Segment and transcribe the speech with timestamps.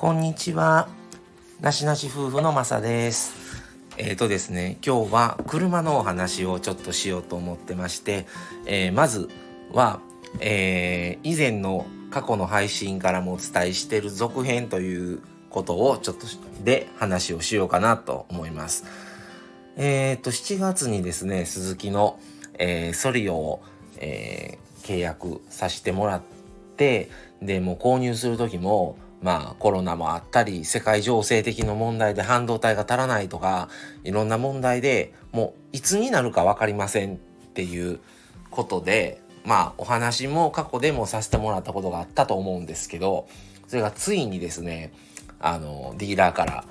[0.00, 0.88] こんにちは。
[1.60, 3.34] なしなし夫婦のまさです。
[3.98, 8.24] えっ、ー、とですね、今日は車のお話をちょっとしようと思ってまして、
[8.64, 9.28] えー、まず
[9.74, 10.00] は、
[10.40, 15.20] えー、以前の過去の配信からもお伝えしている続編という
[15.50, 16.26] ことをちょっと
[16.64, 18.86] で話をしようかなと思います。
[19.76, 22.18] えっ、と、7月にですね、鈴木の、
[22.58, 23.62] え、ソリオを、
[23.98, 26.22] え、契約させてもらっ
[26.78, 27.10] て、
[27.42, 33.68] で、もう購入する時も、まあコロナもあったり世界情勢的な問題で半導体が足らないとか
[34.04, 37.18] いろんな問題でもういつになるか分かりませんっ
[37.54, 38.00] ていう
[38.50, 43.28] ことでまあお話も過去でもさせてもらったことがあったと思うんですけど
[43.66, 44.92] それがついにですね
[45.38, 46.64] あのディーラーから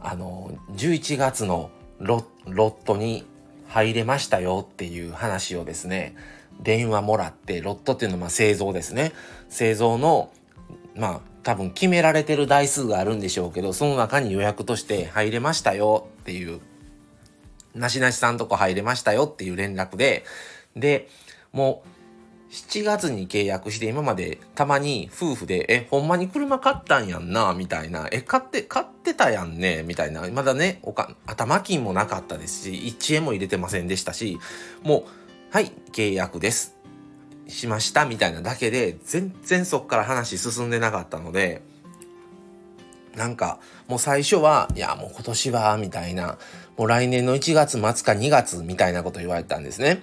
[0.00, 3.24] あの11月のロットに
[3.68, 6.14] 入れましたよっていう話をですね
[6.60, 9.12] 電話もらってロットっていうのはまあ製造ですね。
[9.48, 10.30] 製造の
[10.94, 16.60] まあ多分決められてる台数があるんでしょうけどその中に予約として入れましたよっていう。
[17.74, 20.24] なしなしさんとこ入れましたよっていう連絡で。
[20.76, 21.08] で
[21.52, 30.28] もう7月に契約して今までたまに夫婦で「えほんまに車買ったんやんな」みたいな「え買って買ってたやんね」みたいな。
[30.28, 34.38] まだねおか頭金もなかったですし1円も入れてませんでしたし
[34.82, 35.04] もう
[35.50, 36.76] 「はい契約です」
[37.52, 41.62] しましたみたいなだけで全然そっから話進んでなかったので
[43.16, 46.38] なんかもう最初はいやもう今年はみたいな
[46.76, 50.02] もう来年の1月末か2月みたいなこと言われたんですね。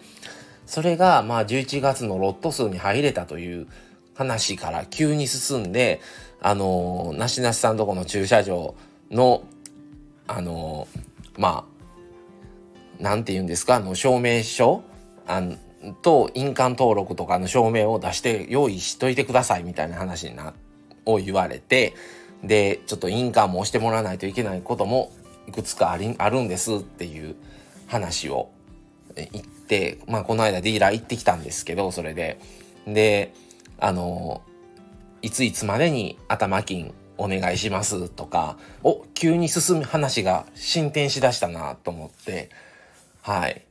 [0.67, 3.67] それがまあ11月のロット数に入れたという
[4.13, 6.02] 話から急に進んで
[6.41, 8.75] あのなしなしさんとこの駐車場
[9.09, 9.41] の
[10.28, 10.88] あの
[11.38, 11.66] ま
[13.00, 14.84] あなんて言うんですかあの証明書
[15.25, 15.41] あ
[16.02, 20.53] と印鑑登録とかの証明を出して用意しといてくださいみたいな話にな
[21.05, 21.94] を言われて
[22.44, 25.12] でちょっと印鑑も押してもらわないといけないことも
[25.47, 27.35] いくつかありあるんですっていう
[27.88, 28.50] 話を
[29.16, 32.40] 言ってまあこの間ディーラー行ってきたんですけどそれで。
[32.88, 33.34] で
[33.78, 34.41] あの
[35.22, 42.50] いついつまでに頭金お願いしますとかお急に進む話が進展しだしたなと思って
[43.22, 43.69] はい。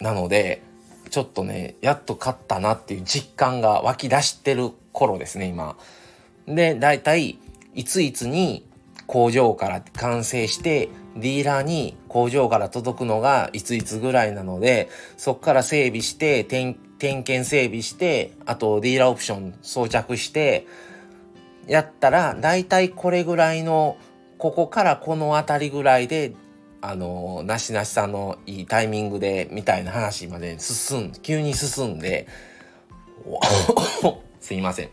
[0.00, 0.62] なので、
[1.10, 5.76] ちょっとね、やっと勝ったなっていう実感が湧き出してる頃ですね、今。
[6.46, 7.38] で、だいたい、
[7.74, 8.66] いついつに
[9.06, 14.88] 工場から完成して、ディーラーに工場から届くのがいついつぐらいなので、
[15.18, 20.66] そこから整備して、点検整備して、あとディーラーオプション装着して、
[21.66, 23.98] やったら、だいたいこれぐらいの、
[24.38, 26.32] ここからこの辺りぐらいで
[26.82, 32.26] あのなしなしさんのいいタイミングでみたいな話まで進ん急に進んで
[34.40, 34.90] すいません。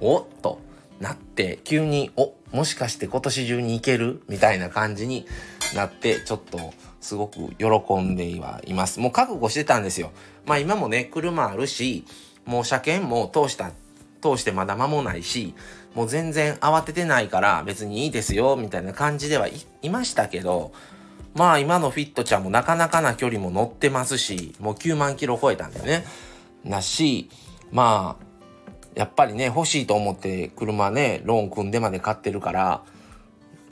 [0.00, 0.58] おっと
[1.00, 4.22] なって急におもしかして今年中に行ける？
[4.28, 5.26] みたいな感じに
[5.74, 7.66] なってちょっとすごく喜
[8.00, 8.98] んではいます。
[8.98, 10.10] もう覚悟してたんですよ。
[10.44, 12.04] まあ今もね車あるし
[12.44, 13.70] もう車検も通した
[14.20, 15.54] 通してまだ間もないし
[15.94, 19.46] もう全然慌ててないから別にいいですよみたいな感じでは
[19.82, 20.72] いましたけど
[21.38, 26.04] まあ今のフィットちゃんもなかなかな距離も乗ってますし、もう9万キロ超えたんだよね。
[26.64, 27.30] なし、
[27.70, 28.24] まあ、
[28.96, 32.82] やっぱりね、欲しいと思って車ね、ローン組んでまで買ってるから、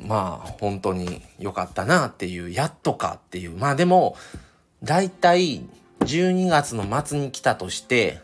[0.00, 3.56] まあ本当に良かったなっていう、やっとかっていう。
[3.56, 4.16] まあでも、
[4.84, 5.65] だいたい
[6.00, 8.21] 12月の末に来たとして、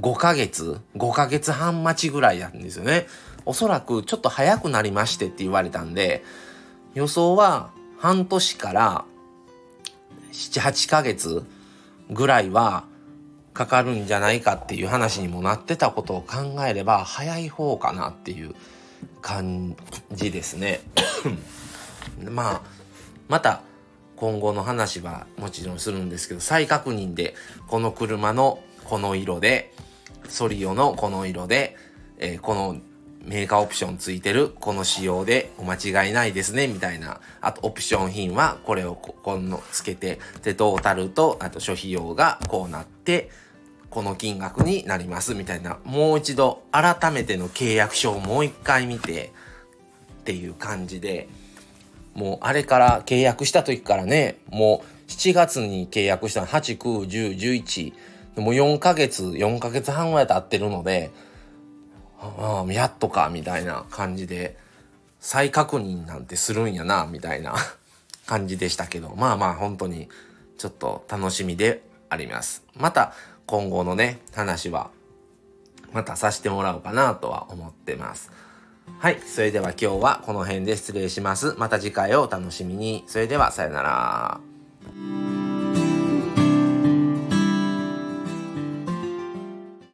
[0.00, 3.08] 5ヶ月 ?5 ヶ月半待ちぐらいなんですよね。
[3.46, 6.22] おそらくちょっと早くなりましてって言われたんで、
[6.94, 9.04] 予想は半年から
[10.32, 11.44] 7、8ヶ月
[12.10, 12.84] ぐらいは
[13.52, 18.54] かかるんじゃないかっていう話にもなってたことを考えれば早い方かなっていう
[19.22, 19.76] 感
[20.12, 20.80] じですね。
[22.30, 22.62] まあ
[23.28, 23.62] また
[24.16, 27.34] 今後の話はもちろんするんですけど再確認で
[27.66, 29.72] この車のこの色で
[30.28, 31.76] ソリオのこの色で、
[32.18, 32.76] えー、この
[33.24, 37.20] メーカーオプションついてるこの仕様でお間違いないですねみたいな。
[37.40, 43.30] あとオプション品はこれをここのつけてでトータルとあと諸費用がこうなって
[43.90, 45.78] この金額になりますみたいな。
[45.84, 49.32] もう一度改めての契約書をもう一回見て
[50.12, 51.28] っていう感じで。
[52.14, 57.92] もうあれから契約した時からねもう7月に契約したの8、9、10、
[58.36, 61.10] 11もう4ヶ月4ヶ月半ぐらい経ってるので
[62.38, 64.56] ああやっとかみたいな感じで
[65.20, 67.54] 再確認なんてするんやなみたいな
[68.26, 70.08] 感じでしたけどまあまあ本当に
[70.58, 73.12] ちょっと楽しみでありますまた
[73.46, 74.90] 今後のね話は
[75.94, 78.32] またさせてもらおうかなとは思ってます。
[78.98, 79.20] はい。
[79.20, 81.54] それでは今日はこの辺で失礼します。
[81.56, 83.04] また次回をお楽しみに。
[83.06, 85.33] それではさよなら。